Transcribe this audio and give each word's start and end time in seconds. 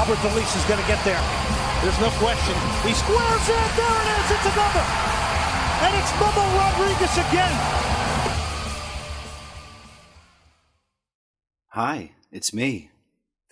Alberth 0.00 0.24
Elis 0.32 0.56
is 0.56 0.64
going 0.64 0.80
to 0.80 0.86
get 0.88 1.04
there. 1.04 1.20
There's 1.82 2.00
no 2.00 2.08
question. 2.16 2.54
He 2.88 2.94
squares 2.94 3.48
it. 3.50 3.70
There 3.76 4.00
it 4.00 4.08
is. 4.16 4.30
It's 4.32 4.46
another. 4.48 4.84
And 5.84 5.92
it's 6.00 6.12
Memo 6.18 6.44
Rodriguez 6.56 7.18
again. 7.18 7.52
Hi, 11.72 12.12
it's 12.32 12.54
me, 12.54 12.90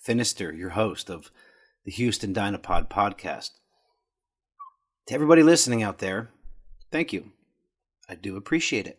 Finister, 0.02 0.56
your 0.56 0.70
host 0.70 1.10
of 1.10 1.30
the 1.84 1.90
Houston 1.90 2.32
Dynapod 2.32 2.88
podcast. 2.88 3.50
To 5.08 5.14
everybody 5.14 5.42
listening 5.42 5.82
out 5.82 5.98
there, 5.98 6.30
thank 6.90 7.12
you. 7.12 7.32
I 8.08 8.14
do 8.14 8.36
appreciate 8.36 8.86
it. 8.86 8.98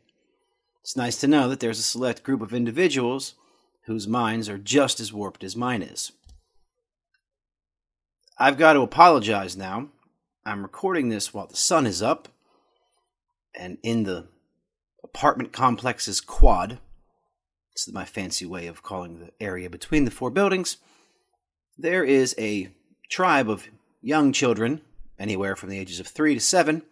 It's 0.82 0.96
nice 0.96 1.20
to 1.22 1.28
know 1.28 1.50
that 1.50 1.62
there's 1.62 1.80
a 1.80 1.84
select 1.84 2.22
group 2.22 2.44
of 2.44 2.54
individuals 2.54 3.34
whose 3.86 4.08
minds 4.08 4.48
are 4.50 4.60
just 4.60 5.00
as 5.00 5.12
warped 5.12 5.44
as 5.44 5.56
mine 5.56 5.82
is. 5.82 6.12
I've 8.42 8.58
got 8.58 8.74
to 8.74 8.82
apologize 8.82 9.58
now. 9.58 9.90
I'm 10.46 10.62
recording 10.62 11.10
this 11.10 11.34
while 11.34 11.48
the 11.48 11.58
sun 11.58 11.86
is 11.86 12.02
up, 12.02 12.30
and 13.54 13.78
in 13.84 14.04
the 14.04 14.30
apartment 15.04 15.52
complex's 15.52 16.22
quad, 16.22 16.80
it's 17.74 17.92
my 17.92 18.06
fancy 18.06 18.46
way 18.46 18.68
of 18.68 18.82
calling 18.82 19.20
the 19.20 19.32
area 19.42 19.70
between 19.70 20.06
the 20.06 20.12
four 20.12 20.30
buildings, 20.30 20.78
there 21.78 22.06
is 22.06 22.34
a 22.38 22.70
tribe 23.10 23.50
of 23.50 23.68
young 24.02 24.32
children, 24.32 24.82
anywhere 25.20 25.58
from 25.58 25.68
the 25.70 25.78
ages 25.78 26.00
of 26.00 26.08
three 26.08 26.34
to 26.34 26.40
seven. 26.40 26.84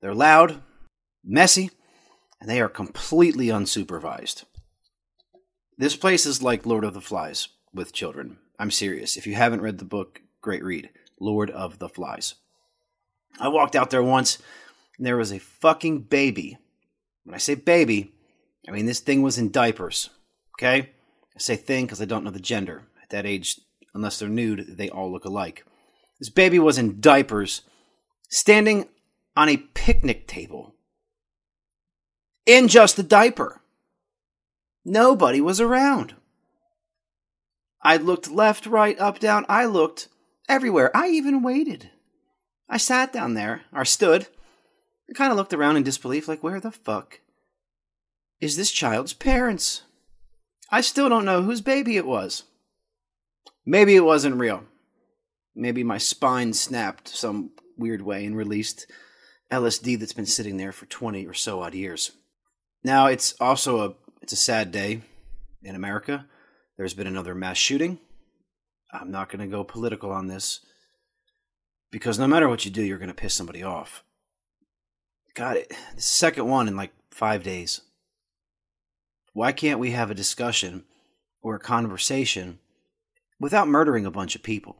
They're 0.00 0.14
loud, 0.14 0.62
messy, 1.24 1.72
and 2.40 2.48
they 2.48 2.60
are 2.60 2.68
completely 2.68 3.48
unsupervised. 3.48 4.44
This 5.76 5.96
place 5.96 6.24
is 6.24 6.40
like 6.40 6.64
Lord 6.64 6.84
of 6.84 6.94
the 6.94 7.00
Flies 7.00 7.48
with 7.74 7.92
children. 7.92 8.38
I'm 8.60 8.70
serious. 8.70 9.16
If 9.16 9.26
you 9.26 9.34
haven't 9.34 9.60
read 9.60 9.78
the 9.78 9.84
book, 9.84 10.20
great 10.46 10.62
read 10.62 10.88
Lord 11.18 11.50
of 11.50 11.80
the 11.80 11.88
Flies. 11.88 12.36
I 13.40 13.48
walked 13.48 13.74
out 13.74 13.90
there 13.90 14.02
once 14.02 14.38
and 14.96 15.04
there 15.04 15.16
was 15.16 15.32
a 15.32 15.40
fucking 15.40 16.02
baby. 16.02 16.56
When 17.24 17.34
I 17.34 17.38
say 17.38 17.56
baby, 17.56 18.12
I 18.68 18.70
mean 18.70 18.86
this 18.86 19.00
thing 19.00 19.22
was 19.22 19.38
in 19.38 19.50
diapers. 19.50 20.08
Okay? 20.56 20.90
I 21.34 21.38
say 21.38 21.56
thing 21.56 21.84
because 21.84 22.00
I 22.00 22.04
don't 22.04 22.22
know 22.22 22.30
the 22.30 22.38
gender. 22.38 22.84
At 23.02 23.10
that 23.10 23.26
age, 23.26 23.60
unless 23.92 24.20
they're 24.20 24.28
nude, 24.28 24.76
they 24.78 24.88
all 24.88 25.10
look 25.10 25.24
alike. 25.24 25.64
This 26.20 26.30
baby 26.30 26.60
was 26.60 26.78
in 26.78 27.00
diapers, 27.00 27.62
standing 28.28 28.88
on 29.36 29.48
a 29.48 29.56
picnic 29.56 30.28
table 30.28 30.76
in 32.46 32.68
just 32.68 33.00
a 33.00 33.02
diaper. 33.02 33.62
Nobody 34.84 35.40
was 35.40 35.60
around. 35.60 36.14
I 37.82 37.96
looked 37.96 38.30
left, 38.30 38.64
right, 38.66 38.96
up, 39.00 39.18
down. 39.18 39.44
I 39.48 39.64
looked 39.64 40.06
everywhere. 40.48 40.96
I 40.96 41.08
even 41.08 41.42
waited. 41.42 41.90
I 42.68 42.78
sat 42.78 43.12
down 43.12 43.34
there, 43.34 43.62
or 43.72 43.84
stood, 43.84 44.26
and 45.06 45.16
kind 45.16 45.30
of 45.30 45.36
looked 45.36 45.54
around 45.54 45.76
in 45.76 45.82
disbelief, 45.82 46.26
like, 46.28 46.42
where 46.42 46.60
the 46.60 46.72
fuck 46.72 47.20
is 48.40 48.56
this 48.56 48.70
child's 48.70 49.12
parents? 49.12 49.82
I 50.70 50.80
still 50.80 51.08
don't 51.08 51.24
know 51.24 51.42
whose 51.42 51.60
baby 51.60 51.96
it 51.96 52.06
was. 52.06 52.42
Maybe 53.64 53.96
it 53.96 54.04
wasn't 54.04 54.36
real. 54.36 54.64
Maybe 55.54 55.82
my 55.82 55.98
spine 55.98 56.52
snapped 56.52 57.08
some 57.08 57.50
weird 57.78 58.02
way 58.02 58.24
and 58.24 58.36
released 58.36 58.86
LSD 59.50 59.98
that's 59.98 60.12
been 60.12 60.26
sitting 60.26 60.56
there 60.56 60.72
for 60.72 60.86
20 60.86 61.26
or 61.26 61.34
so 61.34 61.62
odd 61.62 61.74
years. 61.74 62.12
Now, 62.84 63.06
it's 63.06 63.34
also 63.40 63.80
a 63.80 63.94
it's 64.22 64.32
a 64.32 64.36
sad 64.36 64.72
day 64.72 65.02
in 65.62 65.74
America. 65.74 66.26
There's 66.76 66.94
been 66.94 67.06
another 67.06 67.34
mass 67.34 67.56
shooting. 67.56 67.98
I'm 68.92 69.10
not 69.10 69.28
going 69.28 69.40
to 69.40 69.46
go 69.46 69.64
political 69.64 70.10
on 70.10 70.28
this 70.28 70.60
because 71.90 72.18
no 72.18 72.26
matter 72.26 72.48
what 72.48 72.64
you 72.64 72.70
do, 72.70 72.82
you're 72.82 72.98
going 72.98 73.08
to 73.08 73.14
piss 73.14 73.34
somebody 73.34 73.62
off. 73.62 74.04
Got 75.34 75.56
it. 75.56 75.72
Second 75.96 76.48
one 76.48 76.68
in 76.68 76.76
like 76.76 76.92
five 77.10 77.42
days. 77.42 77.82
Why 79.32 79.52
can't 79.52 79.80
we 79.80 79.90
have 79.90 80.10
a 80.10 80.14
discussion 80.14 80.84
or 81.42 81.54
a 81.54 81.60
conversation 81.60 82.58
without 83.38 83.68
murdering 83.68 84.06
a 84.06 84.10
bunch 84.10 84.34
of 84.34 84.42
people? 84.42 84.76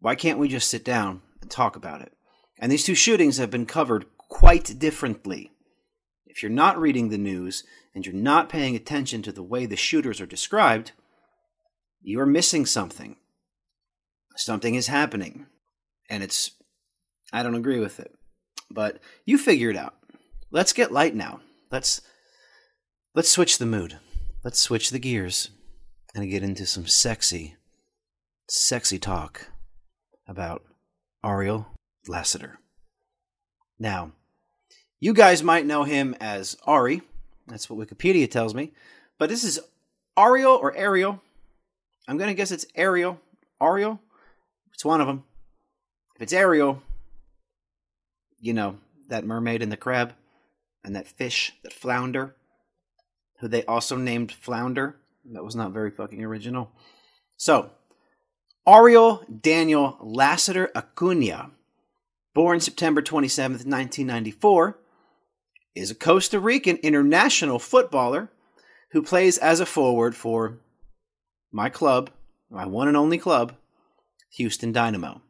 Why 0.00 0.14
can't 0.14 0.38
we 0.38 0.48
just 0.48 0.68
sit 0.68 0.84
down 0.84 1.22
and 1.40 1.50
talk 1.50 1.76
about 1.76 2.02
it? 2.02 2.12
And 2.58 2.72
these 2.72 2.84
two 2.84 2.94
shootings 2.94 3.38
have 3.38 3.50
been 3.50 3.66
covered 3.66 4.06
quite 4.16 4.78
differently. 4.78 5.52
If 6.26 6.42
you're 6.42 6.50
not 6.50 6.78
reading 6.78 7.08
the 7.08 7.18
news 7.18 7.64
and 7.94 8.04
you're 8.04 8.14
not 8.14 8.48
paying 8.48 8.74
attention 8.74 9.22
to 9.22 9.32
the 9.32 9.42
way 9.42 9.66
the 9.66 9.76
shooters 9.76 10.20
are 10.20 10.26
described, 10.26 10.92
you 12.02 12.20
are 12.20 12.26
missing 12.26 12.66
something. 12.66 13.16
Something 14.36 14.74
is 14.74 14.86
happening. 14.86 15.46
And 16.08 16.22
it's, 16.22 16.52
I 17.32 17.42
don't 17.42 17.54
agree 17.54 17.80
with 17.80 18.00
it. 18.00 18.12
But 18.70 18.98
you 19.24 19.38
figure 19.38 19.70
it 19.70 19.76
out. 19.76 19.94
Let's 20.50 20.72
get 20.72 20.92
light 20.92 21.14
now. 21.14 21.40
Let's, 21.70 22.00
let's 23.14 23.30
switch 23.30 23.58
the 23.58 23.66
mood. 23.66 23.98
Let's 24.42 24.58
switch 24.58 24.90
the 24.90 24.98
gears 24.98 25.50
and 26.14 26.30
get 26.30 26.42
into 26.42 26.66
some 26.66 26.86
sexy, 26.86 27.56
sexy 28.48 28.98
talk 28.98 29.48
about 30.26 30.62
Ariel 31.24 31.66
Lassiter. 32.08 32.58
Now, 33.78 34.12
you 34.98 35.14
guys 35.14 35.42
might 35.42 35.66
know 35.66 35.84
him 35.84 36.14
as 36.20 36.56
Ari. 36.64 37.02
That's 37.46 37.68
what 37.68 37.86
Wikipedia 37.86 38.30
tells 38.30 38.54
me. 38.54 38.72
But 39.18 39.28
this 39.28 39.44
is 39.44 39.60
Ariel 40.18 40.54
or 40.54 40.76
Ariel. 40.76 41.20
I'm 42.10 42.18
going 42.18 42.26
to 42.26 42.34
guess 42.34 42.50
it's 42.50 42.66
Ariel. 42.74 43.20
Ariel? 43.62 44.00
It's 44.74 44.84
one 44.84 45.00
of 45.00 45.06
them. 45.06 45.22
If 46.16 46.22
it's 46.22 46.32
Ariel, 46.32 46.82
you 48.40 48.52
know, 48.52 48.78
that 49.06 49.24
mermaid 49.24 49.62
and 49.62 49.70
the 49.70 49.76
crab 49.76 50.14
and 50.82 50.96
that 50.96 51.06
fish, 51.06 51.52
that 51.62 51.72
flounder, 51.72 52.34
who 53.38 53.46
they 53.46 53.64
also 53.64 53.96
named 53.96 54.32
Flounder. 54.32 54.96
That 55.32 55.44
was 55.44 55.54
not 55.54 55.70
very 55.70 55.92
fucking 55.92 56.24
original. 56.24 56.72
So, 57.36 57.70
Ariel 58.66 59.24
Daniel 59.40 59.96
Lassiter 60.00 60.68
Acuna, 60.74 61.52
born 62.34 62.58
September 62.58 63.02
27th, 63.02 63.66
1994, 63.66 64.78
is 65.76 65.92
a 65.92 65.94
Costa 65.94 66.40
Rican 66.40 66.76
international 66.78 67.60
footballer 67.60 68.32
who 68.90 69.00
plays 69.00 69.38
as 69.38 69.60
a 69.60 69.66
forward 69.66 70.16
for 70.16 70.58
my 71.52 71.68
club, 71.68 72.10
my 72.50 72.66
one 72.66 72.88
and 72.88 72.96
only 72.96 73.18
club, 73.18 73.54
Houston 74.34 74.72
Dynamo. 74.72 75.22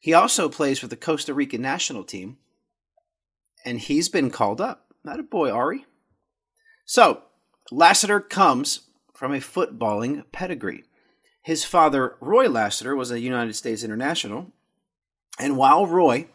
He 0.00 0.12
also 0.14 0.48
plays 0.48 0.78
for 0.78 0.88
the 0.88 0.96
Costa 0.96 1.34
Rican 1.34 1.62
national 1.62 2.04
team, 2.04 2.38
and 3.64 3.78
he's 3.78 4.08
been 4.08 4.30
called 4.30 4.60
up. 4.60 4.86
Not 5.04 5.20
a 5.20 5.24
boy, 5.24 5.50
Ari. 5.50 5.86
So, 6.84 7.22
Lassiter 7.70 8.20
comes 8.20 8.88
from 9.14 9.32
a 9.32 9.38
footballing 9.38 10.24
pedigree. 10.32 10.84
His 11.42 11.64
father, 11.64 12.16
Roy 12.20 12.48
Lassiter, 12.48 12.94
was 12.94 13.10
a 13.10 13.20
United 13.20 13.54
States 13.54 13.82
international, 13.82 14.52
and 15.38 15.56
while 15.56 15.86
Roy 15.86 16.26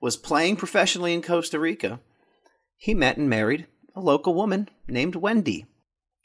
was 0.00 0.16
playing 0.16 0.56
professionally 0.56 1.12
in 1.12 1.22
Costa 1.22 1.58
Rica, 1.58 2.00
he 2.76 2.94
met 2.94 3.16
and 3.18 3.28
married 3.28 3.66
a 3.94 4.00
local 4.00 4.34
woman 4.34 4.68
named 4.88 5.16
Wendy. 5.16 5.66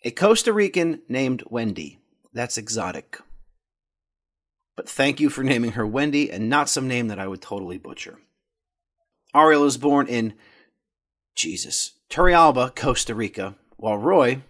A 0.04 0.12
Costa 0.12 0.54
Rican 0.54 1.02
named 1.10 1.44
Wendy. 1.50 2.00
That's 2.36 2.58
exotic. 2.58 3.18
But 4.76 4.90
thank 4.90 5.22
you 5.22 5.30
for 5.30 5.42
naming 5.42 5.72
her 5.72 5.88
Wendy 5.88 6.30
and 6.30 6.50
not 6.50 6.68
some 6.68 6.86
name 6.86 7.08
that 7.08 7.18
I 7.18 7.28
would 7.28 7.42
totally 7.42 7.78
butcher. 7.78 8.20
Ariel 9.34 9.64
was 9.64 9.78
born 9.78 10.08
in 10.08 10.34
Jesus, 11.34 11.94
Turrialba, 12.10 12.76
Costa 12.76 13.16
Rica, 13.16 13.56
while 13.78 13.98
Roy 13.98 14.42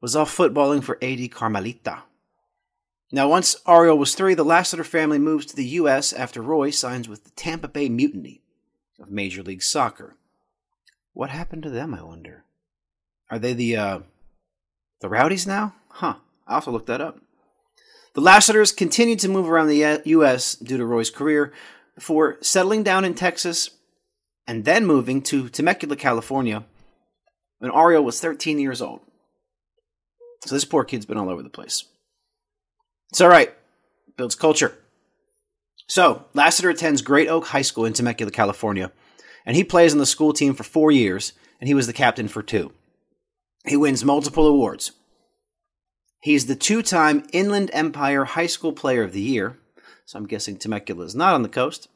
was 0.00 0.16
off 0.16 0.34
footballing 0.34 0.82
for 0.82 0.98
AD 1.02 1.30
Carmelita. 1.30 2.02
Now, 3.12 3.28
once 3.28 3.56
Ariel 3.66 3.98
was 3.98 4.14
three, 4.14 4.34
the 4.34 4.44
Lassiter 4.44 4.84
family 4.84 5.18
moves 5.18 5.44
to 5.46 5.56
the 5.56 5.64
U.S. 5.66 6.14
after 6.14 6.40
Roy 6.40 6.70
signs 6.70 7.08
with 7.10 7.24
the 7.24 7.30
Tampa 7.30 7.68
Bay 7.68 7.90
Mutiny 7.90 8.40
of 8.98 9.10
Major 9.10 9.42
League 9.42 9.62
Soccer. 9.62 10.16
What 11.12 11.30
happened 11.30 11.62
to 11.64 11.70
them, 11.70 11.94
I 11.94 12.02
wonder? 12.02 12.44
Are 13.30 13.38
they 13.38 13.52
the 13.52 13.76
uh, 13.76 13.98
the 15.00 15.08
Rowdies 15.10 15.46
now? 15.46 15.74
Huh. 15.88 16.16
I'll 16.48 16.56
have 16.56 16.64
to 16.64 16.70
look 16.70 16.86
that 16.86 17.00
up. 17.00 17.20
The 18.14 18.20
Lassiters 18.20 18.72
continued 18.72 19.20
to 19.20 19.28
move 19.28 19.48
around 19.48 19.68
the 19.68 20.02
U.S. 20.04 20.56
due 20.56 20.78
to 20.78 20.84
Roy's 20.84 21.10
career 21.10 21.52
before 21.94 22.38
settling 22.40 22.82
down 22.82 23.04
in 23.04 23.14
Texas 23.14 23.70
and 24.46 24.64
then 24.64 24.86
moving 24.86 25.22
to 25.22 25.48
Temecula, 25.48 25.94
California 25.94 26.64
when 27.58 27.72
Ariel 27.72 28.04
was 28.04 28.20
13 28.20 28.58
years 28.58 28.80
old. 28.80 29.00
So 30.46 30.54
this 30.54 30.64
poor 30.64 30.84
kid's 30.84 31.06
been 31.06 31.18
all 31.18 31.28
over 31.28 31.42
the 31.42 31.50
place. 31.50 31.84
It's 33.10 33.20
all 33.20 33.28
right. 33.28 33.52
Builds 34.16 34.34
culture. 34.34 34.76
So, 35.88 36.26
Lassiter 36.34 36.70
attends 36.70 37.00
Great 37.00 37.28
Oak 37.28 37.46
High 37.46 37.62
School 37.62 37.86
in 37.86 37.94
Temecula, 37.94 38.30
California, 38.30 38.92
and 39.46 39.56
he 39.56 39.64
plays 39.64 39.92
on 39.92 39.98
the 39.98 40.06
school 40.06 40.34
team 40.34 40.54
for 40.54 40.62
four 40.62 40.92
years, 40.92 41.32
and 41.60 41.68
he 41.68 41.72
was 41.72 41.86
the 41.86 41.94
captain 41.94 42.28
for 42.28 42.42
two. 42.42 42.72
He 43.64 43.76
wins 43.76 44.04
multiple 44.04 44.46
awards. 44.46 44.92
He's 46.20 46.46
the 46.46 46.56
two 46.56 46.82
time 46.82 47.26
Inland 47.32 47.70
Empire 47.72 48.24
High 48.24 48.46
School 48.46 48.72
Player 48.72 49.02
of 49.02 49.12
the 49.12 49.20
Year, 49.20 49.56
so 50.04 50.18
I'm 50.18 50.26
guessing 50.26 50.56
Temecula 50.56 51.04
is 51.04 51.14
not 51.14 51.34
on 51.34 51.42
the 51.42 51.48
coast. 51.48 51.88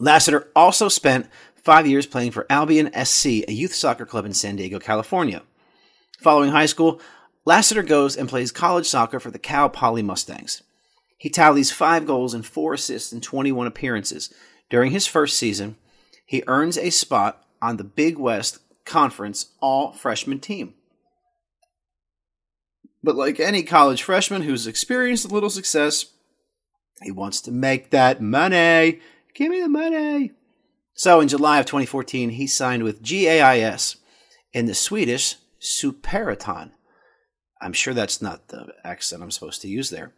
Lassiter 0.00 0.48
also 0.56 0.88
spent 0.88 1.28
five 1.54 1.86
years 1.86 2.06
playing 2.06 2.32
for 2.32 2.46
Albion 2.50 2.90
SC, 3.04 3.26
a 3.26 3.52
youth 3.52 3.74
soccer 3.74 4.06
club 4.06 4.24
in 4.24 4.32
San 4.32 4.56
Diego, 4.56 4.78
California. 4.78 5.42
Following 6.20 6.50
high 6.50 6.66
school, 6.66 7.00
Lassiter 7.44 7.82
goes 7.82 8.16
and 8.16 8.28
plays 8.28 8.52
college 8.52 8.86
soccer 8.86 9.20
for 9.20 9.30
the 9.30 9.38
Cal 9.38 9.68
Poly 9.68 10.02
Mustangs. 10.02 10.62
He 11.16 11.28
tallies 11.28 11.70
five 11.70 12.06
goals 12.06 12.34
and 12.34 12.46
four 12.46 12.74
assists 12.74 13.12
in 13.12 13.20
21 13.20 13.66
appearances. 13.66 14.32
During 14.70 14.90
his 14.90 15.06
first 15.06 15.36
season, 15.36 15.76
he 16.24 16.42
earns 16.46 16.78
a 16.78 16.90
spot 16.90 17.44
on 17.60 17.76
the 17.76 17.84
Big 17.84 18.18
West 18.18 18.58
Conference 18.84 19.50
all 19.60 19.92
freshman 19.92 20.40
team. 20.40 20.74
But 23.02 23.16
like 23.16 23.40
any 23.40 23.62
college 23.62 24.02
freshman 24.02 24.42
who's 24.42 24.66
experienced 24.66 25.24
a 25.24 25.32
little 25.32 25.50
success, 25.50 26.06
he 27.02 27.10
wants 27.10 27.40
to 27.42 27.50
make 27.50 27.90
that 27.90 28.20
money. 28.20 29.00
Give 29.34 29.50
me 29.50 29.60
the 29.60 29.68
money. 29.68 30.32
So 30.94 31.20
in 31.20 31.28
July 31.28 31.60
of 31.60 31.66
2014, 31.66 32.30
he 32.30 32.46
signed 32.46 32.82
with 32.82 33.02
GAIS 33.02 33.96
in 34.52 34.66
the 34.66 34.74
Swedish 34.74 35.36
Superettan. 35.60 36.72
I'm 37.62 37.72
sure 37.72 37.94
that's 37.94 38.20
not 38.20 38.48
the 38.48 38.74
accent 38.84 39.22
I'm 39.22 39.30
supposed 39.30 39.62
to 39.62 39.68
use 39.68 39.90
there. 39.90 40.12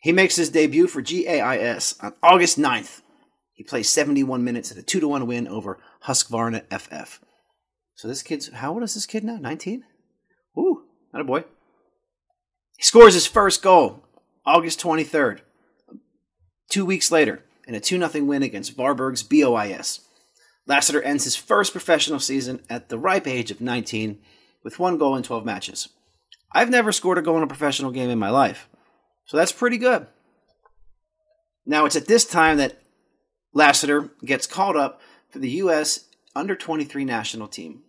He 0.00 0.12
makes 0.12 0.36
his 0.36 0.50
debut 0.50 0.86
for 0.86 1.02
GAIS 1.02 1.94
on 2.00 2.14
August 2.22 2.58
9th. 2.58 3.02
He 3.54 3.64
plays 3.64 3.88
71 3.88 4.44
minutes 4.44 4.70
in 4.70 4.78
a 4.78 4.82
2 4.82 5.00
to 5.00 5.08
1 5.08 5.26
win 5.26 5.48
over 5.48 5.78
Husqvarna 6.04 6.64
FF. 6.76 7.20
So 7.94 8.08
this 8.08 8.22
kid's, 8.22 8.48
how 8.52 8.74
old 8.74 8.82
is 8.82 8.94
this 8.94 9.06
kid 9.06 9.24
now? 9.24 9.36
19? 9.36 9.84
Ooh, 10.58 10.82
not 11.12 11.22
a 11.22 11.24
boy. 11.24 11.44
He 12.76 12.82
scores 12.82 13.14
his 13.14 13.26
first 13.26 13.62
goal 13.62 14.04
August 14.44 14.80
23rd. 14.80 15.40
Two 16.68 16.84
weeks 16.84 17.10
later, 17.10 17.44
in 17.66 17.74
a 17.74 17.80
2 17.80 17.98
0 18.06 18.24
win 18.24 18.42
against 18.42 18.76
Varberg's 18.76 19.22
BOIS. 19.22 20.00
Lassiter 20.66 21.02
ends 21.02 21.24
his 21.24 21.36
first 21.36 21.72
professional 21.72 22.20
season 22.20 22.60
at 22.68 22.88
the 22.88 22.98
ripe 22.98 23.26
age 23.26 23.50
of 23.50 23.60
19 23.60 24.18
with 24.64 24.78
one 24.78 24.98
goal 24.98 25.16
in 25.16 25.22
12 25.22 25.44
matches. 25.44 25.88
I've 26.52 26.70
never 26.70 26.92
scored 26.92 27.18
a 27.18 27.22
goal 27.22 27.36
in 27.36 27.42
a 27.42 27.48
professional 27.48 27.90
game 27.90 28.10
in 28.10 28.18
my 28.18 28.30
life, 28.30 28.68
so 29.26 29.36
that's 29.36 29.52
pretty 29.52 29.78
good. 29.78 30.06
Now, 31.64 31.84
it's 31.84 31.96
at 31.96 32.06
this 32.06 32.24
time 32.24 32.58
that 32.58 32.80
Lassiter 33.52 34.10
gets 34.24 34.46
called 34.46 34.76
up 34.76 35.00
for 35.30 35.40
the 35.40 35.50
U.S. 35.50 36.06
under 36.34 36.54
23 36.54 37.04
national 37.04 37.48
team. 37.48 37.82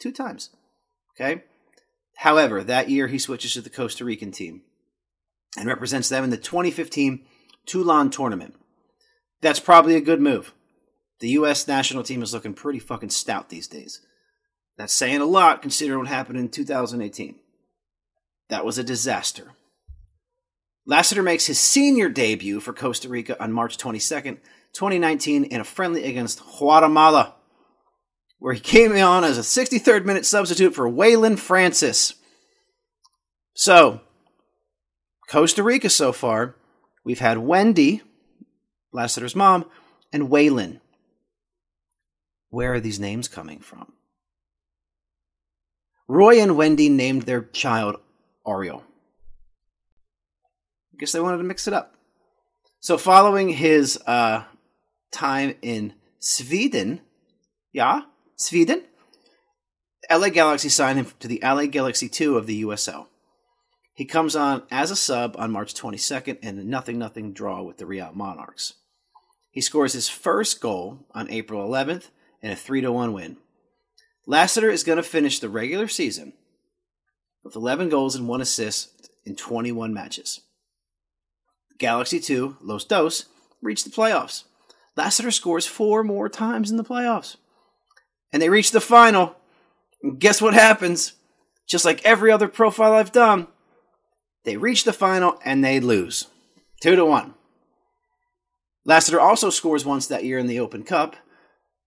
Two 0.00 0.10
times. 0.12 0.50
Okay? 1.14 1.44
However, 2.22 2.64
that 2.64 2.90
year 2.90 3.06
he 3.06 3.18
switches 3.18 3.52
to 3.52 3.60
the 3.60 3.70
Costa 3.70 4.04
Rican 4.04 4.32
team 4.32 4.62
and 5.56 5.68
represents 5.68 6.08
them 6.08 6.24
in 6.24 6.30
the 6.30 6.36
2015 6.36 7.24
Toulon 7.64 8.10
tournament. 8.10 8.56
That's 9.40 9.60
probably 9.60 9.94
a 9.94 10.00
good 10.00 10.20
move. 10.20 10.52
The 11.20 11.28
U.S. 11.30 11.68
national 11.68 12.02
team 12.02 12.20
is 12.20 12.34
looking 12.34 12.54
pretty 12.54 12.80
fucking 12.80 13.10
stout 13.10 13.50
these 13.50 13.68
days. 13.68 14.00
That's 14.76 14.92
saying 14.92 15.20
a 15.20 15.26
lot 15.26 15.62
considering 15.62 16.00
what 16.00 16.08
happened 16.08 16.40
in 16.40 16.48
2018. 16.48 17.36
That 18.48 18.64
was 18.64 18.78
a 18.78 18.84
disaster. 18.84 19.52
Lassiter 20.86 21.22
makes 21.22 21.46
his 21.46 21.60
senior 21.60 22.08
debut 22.08 22.58
for 22.58 22.72
Costa 22.72 23.08
Rica 23.08 23.40
on 23.40 23.52
March 23.52 23.78
22nd, 23.78 24.38
2019, 24.72 25.44
in 25.44 25.60
a 25.60 25.64
friendly 25.64 26.02
against 26.02 26.42
Guatemala, 26.58 27.36
where 28.38 28.54
he 28.54 28.60
came 28.60 28.92
on 28.92 29.24
as 29.24 29.38
a 29.38 29.42
63rd 29.42 30.04
minute 30.04 30.24
substitute 30.24 30.74
for 30.74 30.88
Waylon 30.88 31.38
Francis. 31.38 32.14
So, 33.54 34.00
Costa 35.28 35.62
Rica 35.62 35.90
so 35.90 36.12
far, 36.12 36.54
we've 37.04 37.18
had 37.18 37.38
Wendy, 37.38 38.02
Lassiter's 38.92 39.34
mom, 39.34 39.64
and 40.12 40.28
Waylon. 40.28 40.80
Where 42.50 42.74
are 42.74 42.80
these 42.80 43.00
names 43.00 43.28
coming 43.28 43.58
from? 43.58 43.92
Roy 46.06 46.40
and 46.40 46.56
Wendy 46.56 46.88
named 46.88 47.22
their 47.22 47.42
child 47.42 47.96
Ariel. 48.46 48.82
I 50.94 50.96
guess 50.98 51.12
they 51.12 51.20
wanted 51.20 51.38
to 51.38 51.44
mix 51.44 51.68
it 51.68 51.74
up. 51.74 51.94
So, 52.80 52.96
following 52.96 53.50
his 53.50 53.98
uh, 54.06 54.44
time 55.10 55.56
in 55.60 55.92
Sweden, 56.20 57.00
yeah, 57.72 58.02
Sweden, 58.38 58.84
LA 60.08 60.28
Galaxy 60.28 60.68
signed 60.68 60.98
him 60.98 61.08
to 61.18 61.26
the 61.26 61.40
LA 61.42 61.66
Galaxy 61.66 62.08
2 62.08 62.38
of 62.38 62.46
the 62.46 62.62
USL. 62.62 63.08
He 63.92 64.04
comes 64.04 64.36
on 64.36 64.62
as 64.70 64.92
a 64.92 64.96
sub 64.96 65.34
on 65.36 65.50
March 65.50 65.74
22nd 65.74 66.38
in 66.38 66.56
a 66.56 66.64
nothing 66.64 66.98
nothing 66.98 67.32
draw 67.32 67.62
with 67.62 67.78
the 67.78 67.86
Real 67.86 68.12
Monarchs. 68.14 68.74
He 69.50 69.60
scores 69.60 69.92
his 69.92 70.08
first 70.08 70.60
goal 70.60 71.04
on 71.12 71.28
April 71.30 71.68
11th 71.68 72.10
in 72.40 72.52
a 72.52 72.56
3 72.56 72.86
1 72.86 73.12
win. 73.12 73.38
Lassiter 74.24 74.70
is 74.70 74.84
going 74.84 74.98
to 74.98 75.02
finish 75.02 75.40
the 75.40 75.48
regular 75.48 75.88
season 75.88 76.32
with 77.42 77.56
11 77.56 77.88
goals 77.88 78.14
and 78.14 78.28
1 78.28 78.40
assist 78.40 79.10
in 79.24 79.34
21 79.34 79.92
matches. 79.92 80.42
Galaxy 81.78 82.20
2, 82.20 82.58
Los 82.60 82.84
Dos, 82.84 83.24
reached 83.60 83.84
the 83.84 83.90
playoffs. 83.90 84.44
Lassiter 84.96 85.32
scores 85.32 85.66
four 85.66 86.04
more 86.04 86.28
times 86.28 86.70
in 86.70 86.76
the 86.76 86.84
playoffs. 86.84 87.36
And 88.32 88.42
they 88.42 88.48
reach 88.48 88.72
the 88.72 88.80
final. 88.80 89.36
And 90.02 90.18
guess 90.18 90.40
what 90.40 90.54
happens? 90.54 91.14
Just 91.66 91.84
like 91.84 92.04
every 92.04 92.30
other 92.30 92.48
profile 92.48 92.94
I've 92.94 93.12
done, 93.12 93.46
they 94.44 94.56
reach 94.56 94.84
the 94.84 94.92
final 94.92 95.38
and 95.44 95.62
they 95.62 95.80
lose. 95.80 96.26
2 96.80 96.96
to 96.96 97.04
1. 97.04 97.34
Lassiter 98.84 99.20
also 99.20 99.50
scores 99.50 99.84
once 99.84 100.06
that 100.06 100.24
year 100.24 100.38
in 100.38 100.46
the 100.46 100.60
Open 100.60 100.82
Cup 100.82 101.16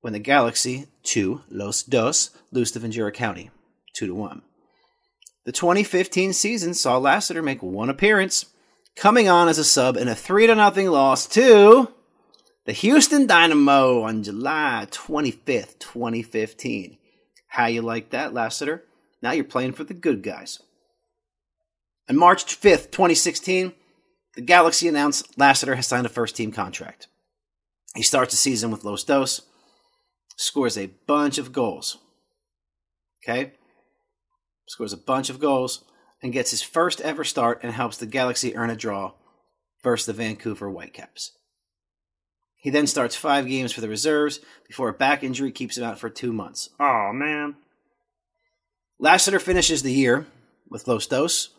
when 0.02 0.14
the 0.14 0.20
Galaxy 0.20 0.88
2 1.04 1.42
Los 1.50 1.84
Dos 1.84 2.32
lose 2.52 2.72
to 2.72 2.80
Ventura 2.80 3.12
County 3.12 3.50
2 3.94 4.08
to 4.08 4.14
1. 4.14 4.42
The 5.46 5.52
2015 5.52 6.34
season 6.34 6.74
saw 6.74 6.98
Lassiter 6.98 7.42
make 7.42 7.64
one 7.64 7.90
appearance, 7.90 8.46
coming 8.96 9.28
on 9.28 9.48
as 9.48 9.58
a 9.58 9.64
sub 9.64 9.98
in 9.98 10.08
a 10.08 10.16
3 10.16 10.48
to 10.48 10.56
nothing 10.56 10.92
loss 10.92 11.26
to 11.28 11.92
the 12.66 12.74
Houston 12.74 13.26
Dynamo 13.26 14.04
on 14.04 14.24
July 14.24 14.88
25th, 14.92 15.80
2015. 15.80 16.98
How 17.48 17.66
you 17.66 17.82
like 17.82 18.12
that, 18.12 18.34
Lassiter? 18.34 18.84
Now 19.22 19.32
you're 19.32 19.44
playing 19.44 19.74
for 19.74 19.84
the 19.84 19.94
good 19.94 20.22
guys. 20.22 20.60
On 22.10 22.18
March 22.18 22.46
5th, 22.60 22.92
2016, 22.92 23.74
the 24.36 24.42
Galaxy 24.42 24.88
announced 24.88 25.38
Lassiter 25.38 25.76
has 25.76 25.88
signed 25.88 26.06
a 26.06 26.10
first 26.10 26.36
team 26.36 26.52
contract. 26.52 27.08
He 27.96 28.04
starts 28.04 28.32
the 28.32 28.38
season 28.38 28.72
with 28.72 28.84
Los 28.84 29.04
Dos, 29.04 29.42
scores 30.38 30.78
a 30.78 30.92
bunch 31.08 31.38
of 31.38 31.52
goals. 31.52 31.98
Okay? 33.24 33.54
Scores 34.68 34.94
a 34.94 34.98
bunch 34.98 35.30
of 35.30 35.40
goals 35.40 35.84
and 36.22 36.32
gets 36.32 36.52
his 36.52 36.62
first 36.62 37.02
ever 37.02 37.24
start 37.24 37.60
and 37.64 37.74
helps 37.74 37.98
the 37.98 38.06
Galaxy 38.06 38.56
earn 38.56 38.70
a 38.70 38.76
draw 38.76 39.14
versus 39.84 40.06
the 40.06 40.14
Vancouver 40.14 40.70
Whitecaps. 40.70 41.32
He 42.62 42.70
then 42.70 42.88
starts 42.88 43.16
five 43.16 43.48
games 43.48 43.74
for 43.74 43.82
the 43.82 43.90
reserves 43.90 44.40
before 44.68 44.88
a 44.88 44.94
back 44.94 45.24
injury 45.24 45.52
keeps 45.52 45.78
him 45.78 45.84
out 45.84 46.00
for 46.00 46.10
two 46.10 46.32
months. 46.32 46.70
Oh 46.80 47.12
man. 47.12 47.56
Lassiter 49.00 49.40
finishes 49.40 49.84
the 49.84 49.92
year 49.92 50.28
with 50.70 50.88
Los 50.88 51.08
Dos 51.08 51.50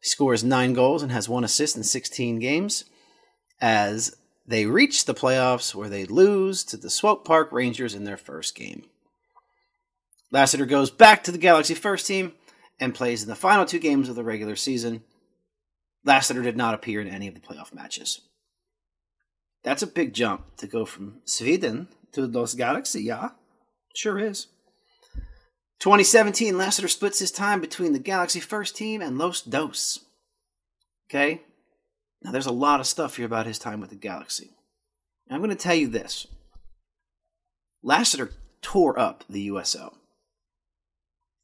he 0.00 0.08
scores 0.08 0.42
nine 0.42 0.72
goals 0.72 1.02
and 1.02 1.12
has 1.12 1.28
one 1.28 1.44
assist 1.44 1.76
in 1.76 1.82
16 1.82 2.38
games 2.38 2.84
as 3.60 4.16
they 4.46 4.64
reach 4.66 5.04
the 5.04 5.14
playoffs 5.14 5.74
where 5.74 5.90
they 5.90 6.06
lose 6.06 6.64
to 6.64 6.76
the 6.78 6.90
Swope 6.90 7.24
Park 7.24 7.52
Rangers 7.52 7.94
in 7.94 8.04
their 8.04 8.16
first 8.16 8.54
game. 8.54 8.84
Lassiter 10.32 10.64
goes 10.64 10.90
back 10.90 11.22
to 11.24 11.32
the 11.32 11.38
Galaxy 11.38 11.74
first 11.74 12.06
team 12.06 12.32
and 12.78 12.94
plays 12.94 13.22
in 13.22 13.28
the 13.28 13.34
final 13.34 13.66
two 13.66 13.78
games 13.78 14.08
of 14.08 14.16
the 14.16 14.24
regular 14.24 14.56
season. 14.56 15.02
Lassiter 16.04 16.42
did 16.42 16.56
not 16.56 16.74
appear 16.74 17.00
in 17.00 17.08
any 17.08 17.28
of 17.28 17.34
the 17.34 17.40
playoff 17.40 17.74
matches. 17.74 18.22
That's 19.62 19.82
a 19.82 19.86
big 19.86 20.14
jump 20.14 20.56
to 20.56 20.66
go 20.66 20.84
from 20.84 21.20
Sweden 21.24 21.88
to 22.12 22.26
Los 22.26 22.54
Galaxy, 22.54 23.02
yeah? 23.02 23.30
Sure 23.94 24.18
is. 24.18 24.46
2017, 25.80 26.56
Lassiter 26.56 26.88
splits 26.88 27.18
his 27.18 27.30
time 27.30 27.60
between 27.60 27.92
the 27.92 27.98
Galaxy 27.98 28.40
first 28.40 28.76
team 28.76 29.00
and 29.00 29.18
Los 29.18 29.42
Dos. 29.42 30.00
Okay? 31.08 31.42
Now, 32.22 32.32
there's 32.32 32.46
a 32.46 32.52
lot 32.52 32.80
of 32.80 32.86
stuff 32.86 33.16
here 33.16 33.26
about 33.26 33.46
his 33.46 33.58
time 33.58 33.80
with 33.80 33.90
the 33.90 33.96
Galaxy. 33.96 34.50
I'm 35.30 35.38
going 35.38 35.50
to 35.50 35.56
tell 35.56 35.74
you 35.74 35.86
this 35.86 36.26
Lassiter 37.82 38.30
tore 38.62 38.98
up 38.98 39.24
the 39.28 39.48
USL. 39.48 39.94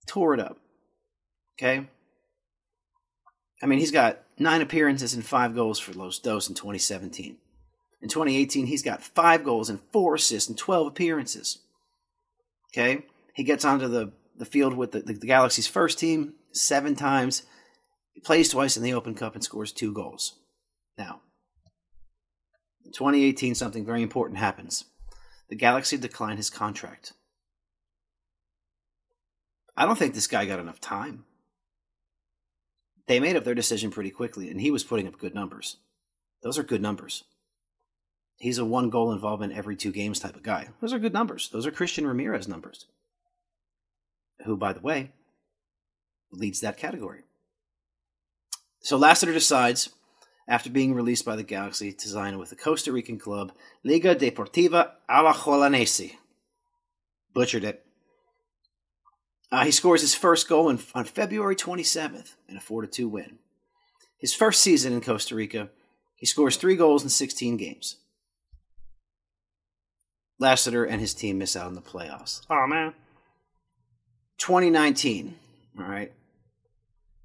Tore 0.06 0.34
it 0.34 0.40
up. 0.40 0.58
Okay? 1.58 1.86
I 3.62 3.66
mean, 3.66 3.78
he's 3.78 3.90
got 3.90 4.20
nine 4.38 4.60
appearances 4.60 5.14
and 5.14 5.24
five 5.24 5.54
goals 5.54 5.78
for 5.78 5.92
Los 5.92 6.18
Dos 6.18 6.48
in 6.48 6.54
2017. 6.54 7.38
In 8.00 8.08
2018, 8.08 8.66
he's 8.66 8.82
got 8.82 9.02
five 9.02 9.44
goals 9.44 9.68
and 9.68 9.80
four 9.92 10.14
assists 10.14 10.48
and 10.48 10.58
12 10.58 10.86
appearances. 10.86 11.58
Okay? 12.72 13.06
He 13.34 13.42
gets 13.42 13.64
onto 13.64 13.88
the 13.88 14.12
the 14.38 14.44
field 14.44 14.74
with 14.74 14.92
the, 14.92 15.00
the, 15.00 15.14
the 15.14 15.26
Galaxy's 15.26 15.66
first 15.66 15.98
team 15.98 16.34
seven 16.52 16.94
times 16.94 17.42
He 18.12 18.20
plays 18.20 18.48
twice 18.48 18.76
in 18.76 18.82
the 18.82 18.94
Open 18.94 19.14
Cup 19.14 19.34
and 19.34 19.44
scores 19.44 19.72
two 19.72 19.92
goals. 19.92 20.38
Now, 20.96 21.20
in 22.84 22.92
2018, 22.92 23.54
something 23.54 23.84
very 23.84 24.02
important 24.02 24.38
happens. 24.38 24.84
The 25.48 25.56
Galaxy 25.56 25.96
decline 25.96 26.38
his 26.38 26.50
contract. 26.50 27.12
I 29.76 29.84
don't 29.84 29.98
think 29.98 30.14
this 30.14 30.26
guy 30.26 30.46
got 30.46 30.60
enough 30.60 30.80
time. 30.80 31.24
They 33.06 33.20
made 33.20 33.36
up 33.36 33.44
their 33.44 33.54
decision 33.54 33.90
pretty 33.90 34.10
quickly, 34.10 34.50
and 34.50 34.60
he 34.60 34.70
was 34.70 34.82
putting 34.82 35.06
up 35.06 35.18
good 35.18 35.34
numbers. 35.34 35.76
Those 36.42 36.58
are 36.58 36.62
good 36.62 36.82
numbers. 36.82 37.24
He's 38.38 38.58
a 38.58 38.64
one 38.64 38.90
goal 38.90 39.12
involvement 39.12 39.54
every 39.54 39.76
two 39.76 39.92
games 39.92 40.20
type 40.20 40.36
of 40.36 40.42
guy. 40.42 40.68
Those 40.80 40.92
are 40.92 40.98
good 40.98 41.14
numbers. 41.14 41.48
Those 41.48 41.66
are 41.66 41.70
Christian 41.70 42.06
Ramirez 42.06 42.46
numbers. 42.46 42.86
Who, 44.44 44.56
by 44.56 44.74
the 44.74 44.80
way, 44.80 45.12
leads 46.30 46.60
that 46.60 46.76
category. 46.76 47.22
So 48.80 48.96
Lassiter 48.96 49.32
decides, 49.32 49.88
after 50.46 50.70
being 50.70 50.94
released 50.94 51.24
by 51.24 51.34
the 51.36 51.42
Galaxy, 51.42 51.92
to 51.92 52.08
sign 52.08 52.38
with 52.38 52.50
the 52.50 52.56
Costa 52.56 52.92
Rican 52.92 53.18
club 53.18 53.52
Liga 53.82 54.14
Deportiva 54.14 54.92
Alajuelense. 55.10 56.12
Butchered 57.32 57.64
it. 57.64 57.84
Uh, 59.50 59.64
he 59.64 59.70
scores 59.70 60.02
his 60.02 60.14
first 60.14 60.48
goal 60.48 60.68
in, 60.68 60.78
on 60.94 61.04
February 61.04 61.56
27th 61.56 62.34
in 62.48 62.56
a 62.56 62.60
4 62.60 62.86
2 62.86 63.08
win. 63.08 63.38
His 64.18 64.34
first 64.34 64.60
season 64.60 64.92
in 64.92 65.00
Costa 65.00 65.34
Rica, 65.34 65.70
he 66.16 66.26
scores 66.26 66.56
three 66.56 66.76
goals 66.76 67.02
in 67.02 67.08
16 67.08 67.56
games. 67.56 67.96
Lassiter 70.38 70.84
and 70.84 71.00
his 71.00 71.14
team 71.14 71.38
miss 71.38 71.56
out 71.56 71.66
on 71.66 71.74
the 71.74 71.80
playoffs. 71.80 72.42
Oh, 72.50 72.66
man. 72.66 72.94
2019, 74.38 75.34
all 75.78 75.86
right. 75.86 76.12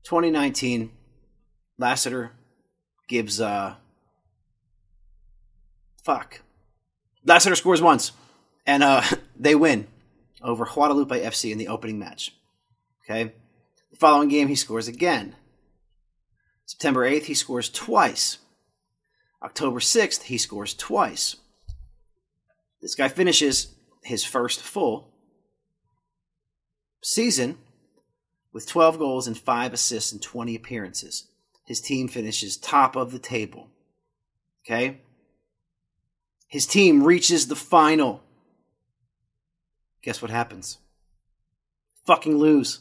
2019, 0.04 0.92
Lassiter 1.78 2.32
gives, 3.08 3.42
uh, 3.42 3.76
fuck. 6.04 6.42
Lassiter 7.26 7.56
scores 7.56 7.82
once, 7.82 8.14
and 8.66 8.82
uh, 8.82 9.04
they 9.40 9.56
win 9.56 9.88
over 10.42 10.66
Guadalupe 10.66 11.22
FC 11.22 11.52
in 11.52 11.58
the 11.58 11.68
opening 11.68 12.00
match. 12.00 12.34
Okay. 13.04 13.34
The 13.92 13.98
following 13.98 14.30
game, 14.30 14.48
he 14.48 14.56
scores 14.56 14.88
again. 14.88 15.36
September 16.66 17.08
8th, 17.08 17.24
he 17.24 17.34
scores 17.34 17.70
twice. 17.70 18.38
October 19.44 19.80
6th, 19.80 20.24
he 20.24 20.38
scores 20.38 20.74
twice. 20.74 21.36
This 22.82 22.96
guy 22.96 23.08
finishes 23.08 23.76
his 24.04 24.24
first 24.24 24.62
full 24.62 25.14
season 27.04 27.58
with 28.52 28.68
12 28.68 28.98
goals 28.98 29.28
and 29.28 29.38
5 29.38 29.74
assists 29.74 30.12
in 30.12 30.20
20 30.20 30.56
appearances. 30.56 31.28
His 31.66 31.80
team 31.80 32.08
finishes 32.08 32.58
top 32.58 32.96
of 32.96 33.12
the 33.12 33.20
table. 33.20 33.70
Okay? 34.66 35.02
His 36.48 36.66
team 36.66 37.04
reaches 37.04 37.48
the 37.48 37.56
final. 37.56 38.24
Guess 40.02 40.22
what 40.22 40.32
happens? 40.32 40.80
Fucking 42.06 42.38
lose. 42.38 42.80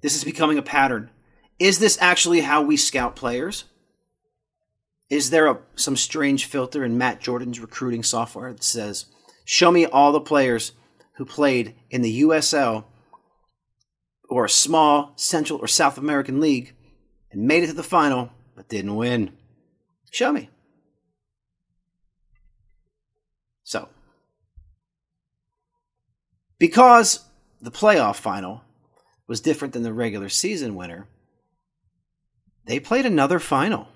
This 0.00 0.16
is 0.16 0.24
becoming 0.24 0.58
a 0.58 0.62
pattern. 0.62 1.10
Is 1.58 1.78
this 1.78 1.98
actually 2.00 2.40
how 2.40 2.62
we 2.62 2.76
scout 2.76 3.14
players? 3.14 3.64
Is 5.10 5.30
there 5.30 5.46
a, 5.46 5.58
some 5.74 5.96
strange 5.96 6.44
filter 6.44 6.84
in 6.84 6.98
Matt 6.98 7.20
Jordan's 7.20 7.60
recruiting 7.60 8.02
software 8.02 8.52
that 8.52 8.62
says, 8.62 9.06
show 9.44 9.70
me 9.70 9.86
all 9.86 10.12
the 10.12 10.20
players 10.20 10.72
who 11.14 11.24
played 11.24 11.74
in 11.90 12.02
the 12.02 12.22
USL 12.22 12.84
or 14.28 14.44
a 14.44 14.50
small 14.50 15.12
Central 15.16 15.58
or 15.58 15.66
South 15.66 15.96
American 15.96 16.40
league 16.40 16.74
and 17.32 17.42
made 17.42 17.62
it 17.62 17.68
to 17.68 17.72
the 17.72 17.82
final 17.82 18.30
but 18.54 18.68
didn't 18.68 18.96
win? 18.96 19.32
Show 20.10 20.32
me. 20.32 20.50
So, 23.62 23.88
because 26.58 27.24
the 27.60 27.70
playoff 27.70 28.16
final 28.16 28.62
was 29.26 29.40
different 29.40 29.74
than 29.74 29.82
the 29.82 29.92
regular 29.92 30.28
season 30.28 30.74
winner, 30.74 31.06
they 32.64 32.80
played 32.80 33.06
another 33.06 33.38
final. 33.38 33.88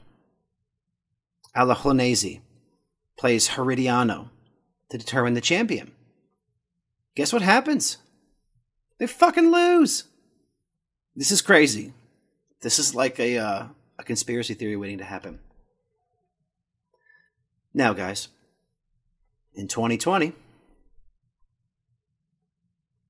Alajuelense 1.56 2.40
plays 3.18 3.50
Herediano 3.50 4.30
to 4.88 4.98
determine 4.98 5.34
the 5.34 5.40
champion. 5.40 5.92
Guess 7.14 7.32
what 7.32 7.42
happens? 7.42 7.98
They 8.98 9.06
fucking 9.06 9.50
lose. 9.50 10.04
This 11.14 11.30
is 11.30 11.42
crazy. 11.42 11.92
This 12.62 12.78
is 12.78 12.94
like 12.94 13.18
a 13.18 13.38
uh, 13.38 13.64
a 13.98 14.04
conspiracy 14.04 14.54
theory 14.54 14.76
waiting 14.76 14.98
to 14.98 15.04
happen. 15.04 15.40
Now, 17.74 17.92
guys, 17.92 18.28
in 19.54 19.68
2020, 19.68 20.32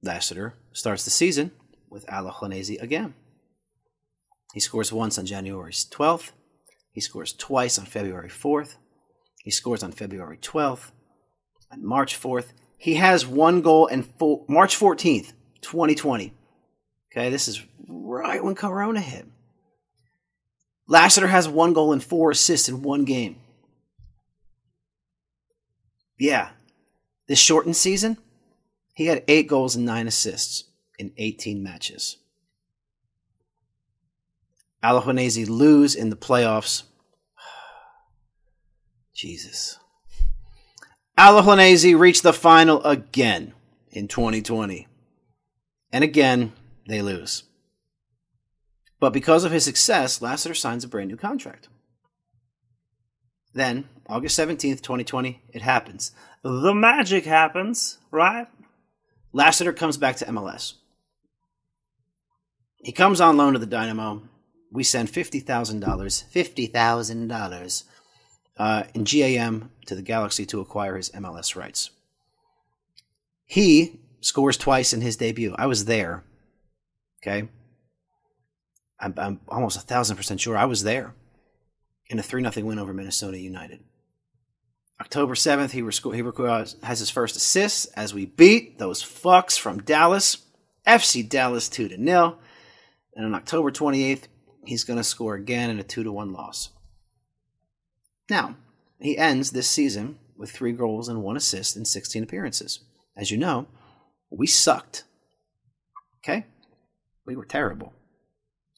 Lassiter 0.02 0.54
starts 0.72 1.04
the 1.04 1.10
season 1.10 1.52
with 1.88 2.06
Alajuelense 2.06 2.80
again. 2.80 3.14
He 4.52 4.60
scores 4.60 4.92
once 4.92 5.18
on 5.18 5.26
January 5.26 5.72
12th. 5.72 6.32
He 6.92 7.00
scores 7.00 7.32
twice 7.32 7.78
on 7.78 7.86
February 7.86 8.28
4th. 8.28 8.76
He 9.38 9.50
scores 9.50 9.82
on 9.82 9.92
February 9.92 10.36
12th. 10.36 10.92
On 11.72 11.84
March 11.84 12.20
4th, 12.20 12.52
he 12.76 12.96
has 12.96 13.26
one 13.26 13.62
goal 13.62 13.86
and 13.86 14.04
four, 14.04 14.44
March 14.48 14.78
14th, 14.78 15.32
2020. 15.62 16.34
Okay, 17.10 17.30
this 17.30 17.48
is 17.48 17.62
right 17.88 18.42
when 18.42 18.54
Corona 18.54 19.00
hit. 19.00 19.26
Lassiter 20.86 21.28
has 21.28 21.48
one 21.48 21.72
goal 21.72 21.92
and 21.92 22.02
four 22.02 22.30
assists 22.30 22.68
in 22.68 22.82
one 22.82 23.04
game. 23.04 23.36
Yeah, 26.18 26.50
this 27.26 27.38
shortened 27.38 27.76
season, 27.76 28.18
he 28.94 29.06
had 29.06 29.24
eight 29.26 29.48
goals 29.48 29.74
and 29.74 29.86
nine 29.86 30.06
assists 30.06 30.64
in 30.98 31.12
18 31.16 31.62
matches. 31.62 32.18
Alajuelense 34.84 35.48
lose 35.48 35.94
in 35.94 36.10
the 36.10 36.16
playoffs. 36.16 36.82
Jesus. 39.14 39.78
Alajuelense 41.18 41.98
reached 41.98 42.22
the 42.22 42.32
final 42.32 42.82
again 42.82 43.52
in 43.90 44.08
2020. 44.08 44.88
And 45.92 46.02
again, 46.02 46.52
they 46.86 47.02
lose. 47.02 47.44
But 48.98 49.12
because 49.12 49.44
of 49.44 49.52
his 49.52 49.64
success, 49.64 50.22
Lassiter 50.22 50.54
signs 50.54 50.84
a 50.84 50.88
brand 50.88 51.10
new 51.10 51.16
contract. 51.16 51.68
Then, 53.52 53.88
August 54.08 54.38
17th, 54.38 54.80
2020, 54.80 55.42
it 55.52 55.62
happens. 55.62 56.12
The 56.42 56.74
magic 56.74 57.24
happens, 57.24 57.98
right? 58.10 58.46
Lassiter 59.32 59.72
comes 59.72 59.96
back 59.96 60.16
to 60.16 60.24
MLS. 60.26 60.74
He 62.82 62.92
comes 62.92 63.20
on 63.20 63.36
loan 63.36 63.52
to 63.52 63.58
the 63.58 63.66
Dynamo. 63.66 64.22
We 64.72 64.84
send 64.84 65.12
$50,000, 65.12 65.44
$50,000 65.44 67.84
uh, 68.56 68.82
in 68.94 69.04
GAM 69.04 69.70
to 69.86 69.94
the 69.94 70.02
Galaxy 70.02 70.46
to 70.46 70.60
acquire 70.60 70.96
his 70.96 71.10
MLS 71.10 71.54
rights. 71.54 71.90
He 73.44 74.00
scores 74.20 74.56
twice 74.56 74.92
in 74.92 75.02
his 75.02 75.16
debut. 75.16 75.54
I 75.58 75.66
was 75.66 75.84
there. 75.84 76.24
Okay. 77.22 77.48
I'm, 78.98 79.14
I'm 79.16 79.40
almost 79.48 79.76
a 79.76 79.80
thousand 79.80 80.16
percent 80.16 80.40
sure 80.40 80.56
I 80.56 80.64
was 80.64 80.84
there 80.84 81.14
in 82.08 82.18
a 82.18 82.22
3 82.22 82.48
0 82.48 82.66
win 82.66 82.78
over 82.78 82.92
Minnesota 82.92 83.38
United. 83.38 83.80
October 85.00 85.34
7th, 85.34 85.70
he, 85.70 86.14
he 86.14 86.22
rec- 86.22 86.84
has 86.84 87.00
his 87.00 87.10
first 87.10 87.34
assist 87.34 87.88
as 87.96 88.14
we 88.14 88.26
beat 88.26 88.78
those 88.78 89.02
fucks 89.02 89.58
from 89.58 89.82
Dallas, 89.82 90.38
FC 90.86 91.28
Dallas 91.28 91.68
2 91.68 91.88
to 91.88 91.96
0. 91.96 92.38
And 93.16 93.26
on 93.26 93.34
October 93.34 93.72
28th, 93.72 94.28
he's 94.64 94.84
going 94.84 94.96
to 94.96 95.04
score 95.04 95.34
again 95.34 95.70
in 95.70 95.78
a 95.78 95.82
2 95.82 96.04
to 96.04 96.12
1 96.12 96.32
loss. 96.32 96.70
Now, 98.30 98.56
he 99.00 99.18
ends 99.18 99.50
this 99.50 99.68
season 99.68 100.18
with 100.36 100.50
three 100.50 100.72
goals 100.72 101.08
and 101.08 101.22
one 101.22 101.36
assist 101.36 101.76
in 101.76 101.84
16 101.84 102.22
appearances. 102.22 102.80
As 103.16 103.30
you 103.30 103.36
know, 103.36 103.66
we 104.30 104.46
sucked. 104.46 105.04
Okay? 106.18 106.46
We 107.26 107.36
were 107.36 107.44
terrible. 107.44 107.92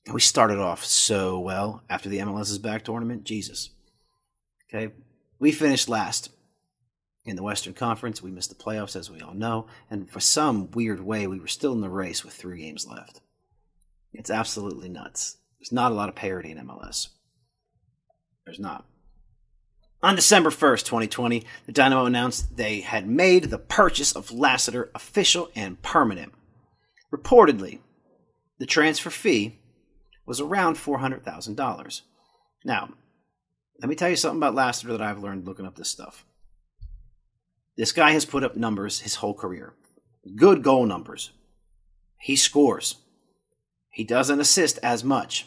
And 0.06 0.14
we 0.14 0.20
started 0.20 0.58
off 0.58 0.84
so 0.84 1.38
well 1.38 1.82
after 1.88 2.08
the 2.08 2.18
MLS's 2.18 2.58
back 2.58 2.84
tournament. 2.84 3.24
Jesus. 3.24 3.70
Okay? 4.68 4.92
We 5.38 5.52
finished 5.52 5.88
last 5.88 6.30
in 7.24 7.36
the 7.36 7.42
Western 7.42 7.74
Conference. 7.74 8.22
We 8.22 8.30
missed 8.30 8.50
the 8.50 8.62
playoffs, 8.62 8.96
as 8.96 9.10
we 9.10 9.20
all 9.20 9.34
know. 9.34 9.66
And 9.90 10.10
for 10.10 10.20
some 10.20 10.70
weird 10.72 11.00
way, 11.00 11.26
we 11.26 11.38
were 11.38 11.46
still 11.46 11.72
in 11.72 11.80
the 11.80 11.88
race 11.88 12.24
with 12.24 12.34
three 12.34 12.60
games 12.60 12.86
left. 12.86 13.20
It's 14.12 14.30
absolutely 14.30 14.88
nuts. 14.88 15.38
There's 15.64 15.72
not 15.72 15.92
a 15.92 15.94
lot 15.94 16.10
of 16.10 16.14
parity 16.14 16.50
in 16.50 16.58
MLS. 16.58 17.08
There's 18.44 18.60
not. 18.60 18.84
On 20.02 20.14
December 20.14 20.50
1st, 20.50 20.84
2020, 20.84 21.42
the 21.64 21.72
Dynamo 21.72 22.04
announced 22.04 22.58
they 22.58 22.80
had 22.80 23.08
made 23.08 23.44
the 23.44 23.56
purchase 23.56 24.12
of 24.12 24.30
Lassiter 24.30 24.90
official 24.94 25.48
and 25.56 25.80
permanent. 25.80 26.34
Reportedly, 27.10 27.78
the 28.58 28.66
transfer 28.66 29.08
fee 29.08 29.58
was 30.26 30.38
around 30.38 30.76
$400,000. 30.76 32.02
Now, 32.66 32.90
let 33.80 33.88
me 33.88 33.94
tell 33.94 34.10
you 34.10 34.16
something 34.16 34.40
about 34.40 34.54
Lassiter 34.54 34.92
that 34.92 35.00
I've 35.00 35.22
learned 35.22 35.46
looking 35.46 35.64
up 35.64 35.76
this 35.76 35.88
stuff. 35.88 36.26
This 37.78 37.92
guy 37.92 38.10
has 38.10 38.26
put 38.26 38.44
up 38.44 38.54
numbers 38.54 39.00
his 39.00 39.14
whole 39.14 39.32
career. 39.32 39.72
Good 40.36 40.62
goal 40.62 40.84
numbers. 40.84 41.30
He 42.20 42.36
scores. 42.36 42.96
He 43.88 44.04
doesn't 44.04 44.40
assist 44.40 44.78
as 44.82 45.02
much. 45.02 45.46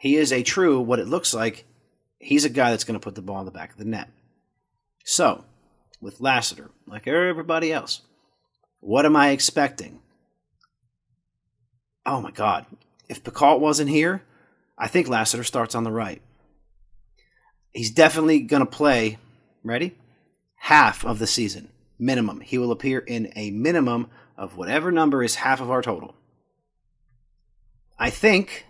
He 0.00 0.16
is 0.16 0.32
a 0.32 0.42
true, 0.42 0.80
what 0.80 0.98
it 0.98 1.08
looks 1.08 1.34
like, 1.34 1.66
he's 2.18 2.46
a 2.46 2.48
guy 2.48 2.70
that's 2.70 2.84
going 2.84 2.98
to 2.98 3.04
put 3.04 3.14
the 3.14 3.20
ball 3.20 3.40
in 3.40 3.44
the 3.44 3.50
back 3.50 3.72
of 3.72 3.76
the 3.76 3.84
net. 3.84 4.08
So, 5.04 5.44
with 6.00 6.22
Lassiter, 6.22 6.70
like 6.86 7.06
everybody 7.06 7.70
else, 7.70 8.00
what 8.80 9.04
am 9.04 9.14
I 9.14 9.28
expecting? 9.28 10.00
Oh 12.06 12.22
my 12.22 12.30
God. 12.30 12.64
If 13.10 13.22
Picault 13.22 13.58
wasn't 13.58 13.90
here, 13.90 14.22
I 14.78 14.88
think 14.88 15.06
Lassiter 15.06 15.44
starts 15.44 15.74
on 15.74 15.84
the 15.84 15.92
right. 15.92 16.22
He's 17.74 17.90
definitely 17.90 18.40
going 18.40 18.64
to 18.64 18.70
play, 18.70 19.18
ready? 19.62 19.98
Half 20.56 21.04
of 21.04 21.18
the 21.18 21.26
season, 21.26 21.68
minimum. 21.98 22.40
He 22.40 22.56
will 22.56 22.72
appear 22.72 23.00
in 23.00 23.30
a 23.36 23.50
minimum 23.50 24.08
of 24.38 24.56
whatever 24.56 24.90
number 24.90 25.22
is 25.22 25.34
half 25.34 25.60
of 25.60 25.70
our 25.70 25.82
total. 25.82 26.14
I 27.98 28.08
think 28.08 28.64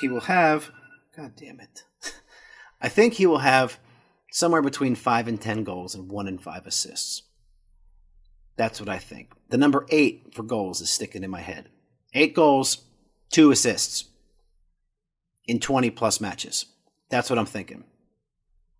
he 0.00 0.08
will 0.08 0.20
have, 0.20 0.70
God 1.16 1.32
damn 1.36 1.60
it. 1.60 1.84
I 2.80 2.88
think 2.88 3.14
he 3.14 3.26
will 3.26 3.38
have 3.38 3.78
somewhere 4.30 4.62
between 4.62 4.94
5 4.94 5.28
and 5.28 5.40
10 5.40 5.64
goals 5.64 5.94
and 5.94 6.08
1 6.10 6.28
and 6.28 6.42
5 6.42 6.66
assists. 6.66 7.22
That's 8.56 8.80
what 8.80 8.88
I 8.88 8.98
think. 8.98 9.32
The 9.48 9.58
number 9.58 9.86
8 9.90 10.34
for 10.34 10.42
goals 10.42 10.80
is 10.80 10.90
sticking 10.90 11.22
in 11.22 11.30
my 11.30 11.40
head. 11.40 11.68
8 12.14 12.34
goals, 12.34 12.82
2 13.30 13.50
assists 13.50 14.04
in 15.46 15.60
20 15.60 15.90
plus 15.90 16.20
matches. 16.20 16.66
That's 17.10 17.28
what 17.28 17.38
I'm 17.38 17.46
thinking. 17.46 17.84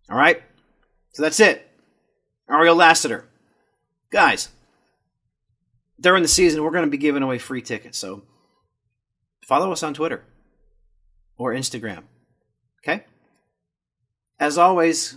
All 0.09 0.17
right? 0.17 0.41
So 1.11 1.21
that's 1.21 1.39
it. 1.39 1.69
Ariel 2.49 2.75
Lassiter. 2.75 3.29
Guys, 4.09 4.49
during 5.99 6.23
the 6.23 6.29
season, 6.29 6.63
we're 6.63 6.71
going 6.71 6.85
to 6.85 6.89
be 6.89 6.97
giving 6.97 7.23
away 7.23 7.37
free 7.37 7.61
tickets. 7.61 7.97
So 7.97 8.23
follow 9.43 9.71
us 9.71 9.83
on 9.83 9.93
Twitter 9.93 10.23
or 11.37 11.53
Instagram. 11.53 12.03
Okay? 12.83 13.05
As 14.39 14.57
always, 14.57 15.15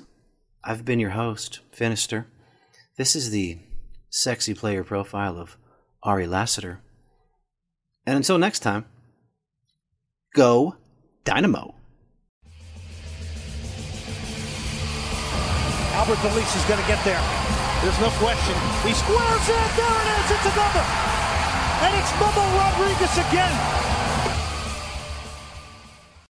I've 0.62 0.84
been 0.84 1.00
your 1.00 1.10
host, 1.10 1.60
Finister. 1.76 2.26
This 2.96 3.14
is 3.16 3.30
the 3.30 3.58
sexy 4.10 4.54
player 4.54 4.84
profile 4.84 5.38
of 5.38 5.56
Ari 6.02 6.26
Lassiter. 6.26 6.80
And 8.06 8.16
until 8.16 8.38
next 8.38 8.60
time, 8.60 8.86
go 10.34 10.76
Dynamo. 11.24 11.74
Alberth 15.96 16.24
Elis 16.30 16.54
is 16.54 16.64
going 16.64 16.80
to 16.80 16.86
get 16.86 17.02
there. 17.04 17.20
There's 17.82 18.00
no 18.00 18.10
question. 18.20 18.54
He 18.86 18.92
squares 18.94 19.48
it. 19.48 19.70
There 19.74 19.96
it 19.96 20.08
is. 20.16 20.30
It's 20.30 20.46
a 20.46 20.54
number. 20.56 20.84
And 21.82 21.92
it's 21.98 22.12
Memo 22.20 22.44
Rodriguez 22.56 23.16
again. 23.28 23.95